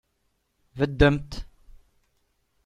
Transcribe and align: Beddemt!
Beddemt! 0.77 1.33